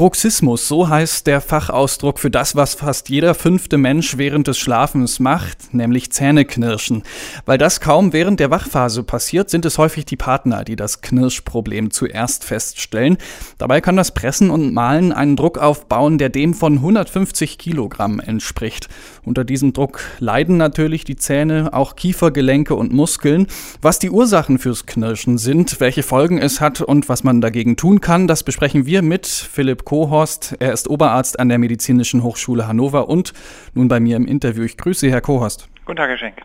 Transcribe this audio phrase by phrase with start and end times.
[0.00, 5.20] Bruxismus, so heißt der Fachausdruck für das, was fast jeder fünfte Mensch während des Schlafens
[5.20, 7.02] macht, nämlich Zähneknirschen.
[7.44, 11.90] Weil das kaum während der Wachphase passiert, sind es häufig die Partner, die das Knirschproblem
[11.90, 13.18] zuerst feststellen.
[13.58, 18.88] Dabei kann das Pressen und Malen einen Druck aufbauen, der dem von 150 Kilogramm entspricht.
[19.22, 23.48] Unter diesem Druck leiden natürlich die Zähne, auch Kiefergelenke und Muskeln.
[23.82, 28.00] Was die Ursachen fürs Knirschen sind, welche Folgen es hat und was man dagegen tun
[28.00, 30.54] kann, das besprechen wir mit Philipp Kohorst.
[30.60, 33.32] Er ist Oberarzt an der Medizinischen Hochschule Hannover und
[33.74, 34.62] nun bei mir im Interview.
[34.62, 35.68] Ich grüße Sie, Herr Kohorst.
[35.84, 36.36] Guten Tag, Herr Schenk.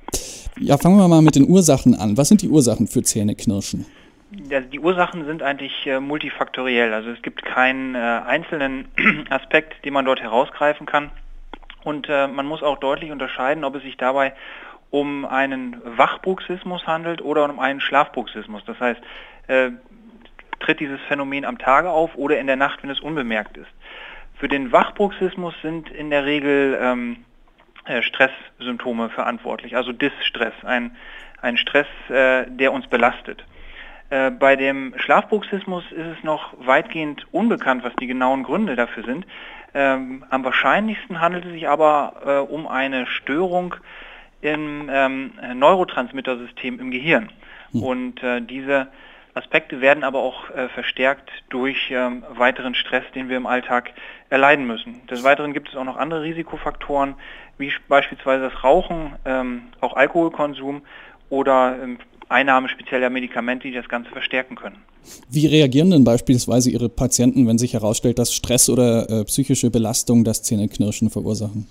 [0.58, 2.18] Ja, fangen wir mal mit den Ursachen an.
[2.18, 3.86] Was sind die Ursachen für Zähneknirschen?
[4.32, 6.92] Die Ursachen sind eigentlich äh, multifaktoriell.
[6.92, 8.86] Also es gibt keinen äh, einzelnen
[9.30, 11.12] Aspekt, den man dort herausgreifen kann.
[11.84, 14.34] Und äh, man muss auch deutlich unterscheiden, ob es sich dabei
[14.90, 18.64] um einen Wachbruxismus handelt oder um einen Schlafbruxismus.
[18.66, 19.02] Das heißt,
[20.66, 23.70] tritt dieses Phänomen am Tage auf oder in der Nacht, wenn es unbemerkt ist.
[24.36, 27.18] Für den Wachbruxismus sind in der Regel ähm,
[27.86, 30.96] äh, Stresssymptome verantwortlich, also Distress, ein,
[31.42, 33.46] ein Stress, äh, der uns belastet.
[34.10, 39.26] Äh, bei dem Schlafbruxismus ist es noch weitgehend unbekannt, was die genauen Gründe dafür sind.
[39.74, 43.76] Ähm, am wahrscheinlichsten handelt es sich aber äh, um eine Störung
[44.42, 47.30] im ähm, Neurotransmittersystem im Gehirn.
[47.72, 47.84] Hm.
[47.84, 48.88] Und äh, diese
[49.36, 53.92] Aspekte werden aber auch äh, verstärkt durch ähm, weiteren Stress, den wir im Alltag
[54.30, 55.06] erleiden müssen.
[55.08, 57.16] Des Weiteren gibt es auch noch andere Risikofaktoren,
[57.58, 60.84] wie beispielsweise das Rauchen, ähm, auch Alkoholkonsum
[61.30, 64.78] oder ähm, Einnahme spezieller Medikamente, die das Ganze verstärken können.
[65.30, 70.24] Wie reagieren denn beispielsweise Ihre Patienten, wenn sich herausstellt, dass Stress oder äh, psychische Belastung
[70.24, 71.68] das Zähneknirschen verursachen?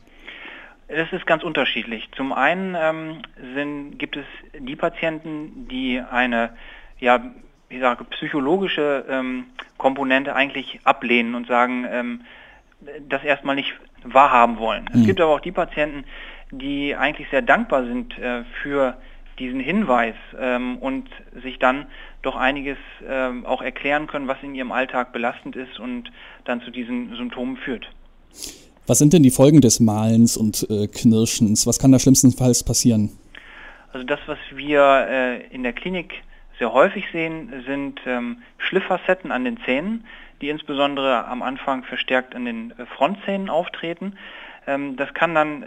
[0.88, 2.08] Das ist ganz unterschiedlich.
[2.14, 3.22] Zum einen ähm,
[3.54, 4.26] sind, gibt es
[4.60, 6.50] die Patienten, die eine
[7.00, 7.20] ja,
[7.68, 9.46] ich sage, psychologische ähm,
[9.78, 12.20] Komponente eigentlich ablehnen und sagen, ähm,
[13.08, 14.88] das erstmal nicht wahrhaben wollen.
[14.92, 15.00] Mhm.
[15.00, 16.04] Es gibt aber auch die Patienten,
[16.50, 18.96] die eigentlich sehr dankbar sind äh, für
[19.38, 21.08] diesen Hinweis ähm, und
[21.42, 21.86] sich dann
[22.22, 26.10] doch einiges ähm, auch erklären können, was in ihrem Alltag belastend ist und
[26.44, 27.88] dann zu diesen Symptomen führt.
[28.86, 31.66] Was sind denn die Folgen des Malens und äh, Knirschens?
[31.66, 33.10] Was kann da schlimmstenfalls passieren?
[33.92, 36.14] Also das, was wir äh, in der Klinik
[36.58, 40.06] sehr häufig sehen, sind ähm, Schlifffacetten an den Zähnen,
[40.40, 44.16] die insbesondere am Anfang verstärkt an den äh, Frontzähnen auftreten.
[44.66, 45.66] Ähm, das kann dann äh,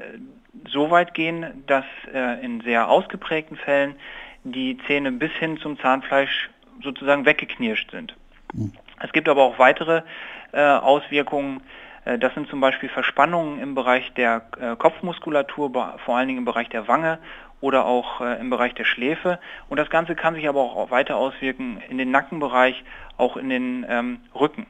[0.69, 3.95] so weit gehen, dass äh, in sehr ausgeprägten Fällen
[4.43, 6.49] die Zähne bis hin zum Zahnfleisch
[6.81, 8.15] sozusagen weggeknirscht sind.
[8.53, 8.73] Mhm.
[9.01, 10.03] Es gibt aber auch weitere
[10.51, 11.61] äh, Auswirkungen.
[12.05, 16.45] Äh, das sind zum Beispiel Verspannungen im Bereich der äh, Kopfmuskulatur, vor allen Dingen im
[16.45, 17.19] Bereich der Wange
[17.61, 19.39] oder auch äh, im Bereich der Schläfe.
[19.69, 22.83] Und das Ganze kann sich aber auch weiter auswirken in den Nackenbereich,
[23.17, 24.67] auch in den ähm, Rücken.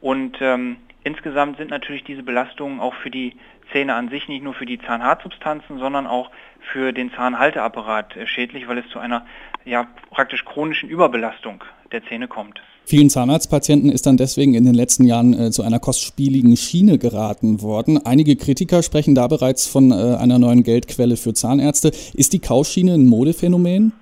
[0.00, 3.34] Und ähm, insgesamt sind natürlich diese Belastungen auch für die
[3.72, 6.30] Zähne an sich, nicht nur für die Zahnhartsubstanzen, sondern auch
[6.60, 9.26] für den Zahnhalteapparat äh, schädlich, weil es zu einer
[9.64, 12.60] ja, praktisch chronischen Überbelastung der Zähne kommt.
[12.84, 17.62] Vielen Zahnarztpatienten ist dann deswegen in den letzten Jahren äh, zu einer kostspieligen Schiene geraten
[17.62, 18.04] worden.
[18.04, 21.88] Einige Kritiker sprechen da bereits von äh, einer neuen Geldquelle für Zahnärzte.
[22.14, 23.92] Ist die Kauschiene ein Modephänomen?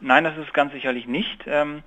[0.00, 1.44] Nein, das ist ganz sicherlich nicht.
[1.46, 1.82] Ähm,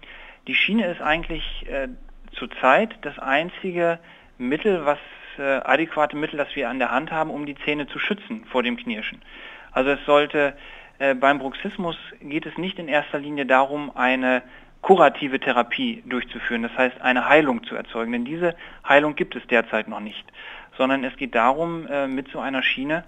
[0.48, 1.90] die Schiene ist eigentlich äh,
[2.34, 4.00] zurzeit das einzige
[4.40, 4.98] Mittel, was
[5.38, 8.64] äh, adäquate Mittel, das wir an der Hand haben, um die Zähne zu schützen vor
[8.64, 9.22] dem Knirschen.
[9.72, 10.56] Also es sollte
[11.00, 14.44] äh, beim Bruxismus geht es nicht in erster Linie darum, eine
[14.82, 18.12] kurative Therapie durchzuführen, das heißt eine Heilung zu erzeugen.
[18.12, 18.56] Denn diese
[18.88, 20.26] Heilung gibt es derzeit noch nicht,
[20.78, 23.04] sondern es geht darum, äh, mit so einer Schiene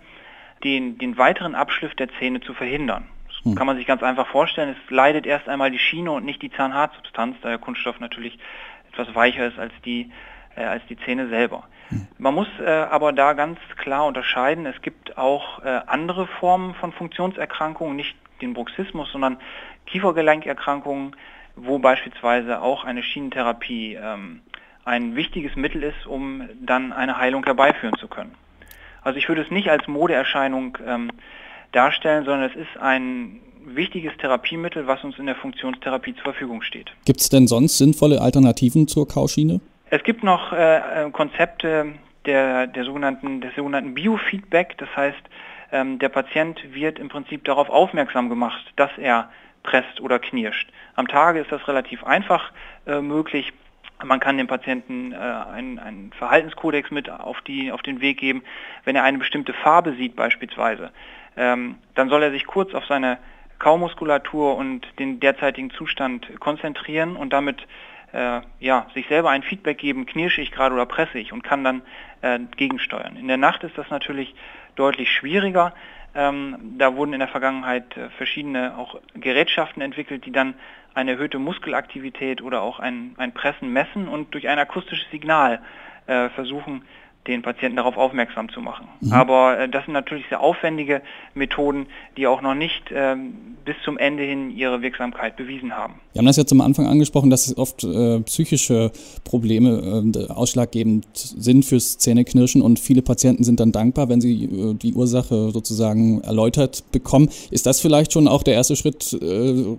[0.64, 3.08] den, den weiteren Abschliff der Zähne zu verhindern.
[3.28, 3.56] Das hm.
[3.56, 4.76] kann man sich ganz einfach vorstellen.
[4.78, 8.38] Es leidet erst einmal die Schiene und nicht die Zahnhartsubstanz, da der Kunststoff natürlich
[8.92, 10.12] etwas weicher ist als die,
[10.56, 11.64] äh, als die Zähne selber.
[12.18, 16.94] Man muss äh, aber da ganz klar unterscheiden, es gibt auch äh, andere Formen von
[16.94, 19.38] Funktionserkrankungen, nicht den Bruxismus, sondern
[19.88, 21.16] Kiefergelenkerkrankungen,
[21.56, 24.42] wo beispielsweise auch eine Schienentherapie ähm,
[24.86, 28.36] ein wichtiges Mittel ist, um dann eine Heilung herbeiführen zu können.
[29.02, 31.12] Also ich würde es nicht als Modeerscheinung ähm,
[31.72, 36.92] darstellen, sondern es ist ein wichtiges Therapiemittel, was uns in der Funktionstherapie zur Verfügung steht.
[37.06, 39.62] Gibt es denn sonst sinnvolle Alternativen zur Kauschiene?
[39.94, 41.96] Es gibt noch äh, äh, Konzepte
[42.26, 44.78] der, der sogenannten, des sogenannten Biofeedback.
[44.78, 45.22] Das heißt,
[45.74, 49.30] ähm, der Patient wird im Prinzip darauf aufmerksam gemacht, dass er
[49.64, 50.72] presst oder knirscht.
[50.96, 52.54] Am Tage ist das relativ einfach
[52.88, 53.52] äh, möglich.
[54.02, 58.44] Man kann dem Patienten äh, einen, einen, Verhaltenskodex mit auf, die, auf den Weg geben.
[58.86, 60.92] Wenn er eine bestimmte Farbe sieht beispielsweise,
[61.36, 63.18] ähm, dann soll er sich kurz auf seine
[63.60, 67.68] Kaumuskulatur und den derzeitigen Zustand konzentrieren und damit
[68.14, 71.64] äh, ja, sich selber ein Feedback geben, knirsche ich gerade oder presse ich und kann
[71.64, 71.82] dann
[72.22, 73.16] äh, gegensteuern.
[73.16, 74.36] In der Nacht ist das natürlich
[74.76, 75.74] deutlich schwieriger.
[76.14, 80.56] Ähm, da wurden in der Vergangenheit äh, verschiedene auch Gerätschaften entwickelt, die dann
[80.94, 85.62] eine erhöhte Muskelaktivität oder auch ein, ein Pressen messen und durch ein akustisches Signal
[86.08, 86.84] äh, versuchen,
[87.28, 88.88] den Patienten darauf aufmerksam zu machen.
[89.00, 89.14] Mhm.
[89.14, 91.02] Aber äh, das sind natürlich sehr aufwendige
[91.36, 91.86] Methoden,
[92.18, 93.34] die auch noch nicht ähm,
[93.64, 95.96] bis zum Ende hin ihre Wirksamkeit bewiesen haben.
[96.14, 98.92] Wir haben das jetzt am Anfang angesprochen, dass oft äh, psychische
[99.24, 104.74] Probleme äh, ausschlaggebend sind fürs Zähneknirschen und viele Patienten sind dann dankbar, wenn sie äh,
[104.74, 107.30] die Ursache sozusagen erläutert bekommen.
[107.52, 109.26] Ist das vielleicht schon auch der erste Schritt äh,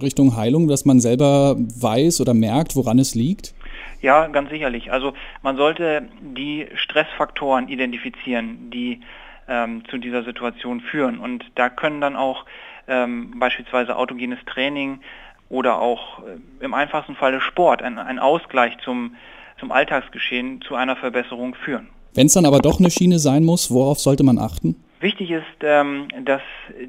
[0.01, 3.53] Richtung Heilung, dass man selber weiß oder merkt, woran es liegt?
[4.03, 4.93] Ja, ganz sicherlich.
[4.93, 9.01] Also man sollte die Stressfaktoren identifizieren, die
[9.49, 11.19] ähm, zu dieser Situation führen.
[11.19, 12.45] Und da können dann auch
[12.89, 15.01] ähm, beispielsweise autogenes Training
[15.49, 19.15] oder auch äh, im einfachsten Falle Sport, ein, ein Ausgleich zum,
[19.61, 21.89] zum Alltagsgeschehen zu einer Verbesserung führen.
[22.15, 24.83] Wenn es dann aber doch eine Schiene sein muss, worauf sollte man achten?
[24.99, 26.43] Wichtig ist, ähm, dass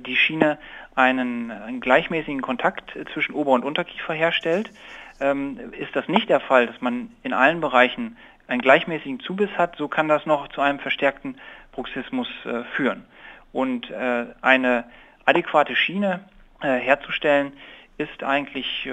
[0.05, 0.57] die Schiene
[0.95, 4.71] einen, einen gleichmäßigen Kontakt zwischen Ober- und Unterkiefer herstellt
[5.19, 8.17] ist das nicht der Fall, dass man in allen Bereichen
[8.47, 11.37] einen gleichmäßigen Zubiss hat, so kann das noch zu einem verstärkten
[11.71, 13.03] Bruxismus äh, führen.
[13.51, 14.85] Und äh, eine
[15.25, 16.21] adäquate Schiene
[16.61, 17.53] äh, herzustellen,
[17.97, 18.89] ist eigentlich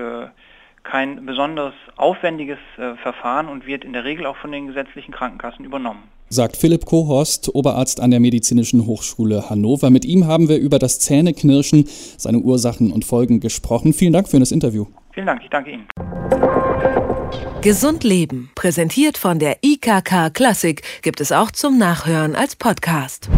[0.82, 6.02] kein besonders aufwendiges Verfahren und wird in der Regel auch von den gesetzlichen Krankenkassen übernommen
[6.32, 9.90] sagt Philipp Kohorst, Oberarzt an der Medizinischen Hochschule Hannover.
[9.90, 11.88] Mit ihm haben wir über das Zähneknirschen,
[12.18, 13.92] seine Ursachen und Folgen gesprochen.
[13.92, 14.86] Vielen Dank für das Interview.
[15.12, 15.88] Vielen Dank, ich danke Ihnen.
[17.62, 23.28] Gesund Leben, präsentiert von der IKK Klassik, gibt es auch zum Nachhören als Podcast.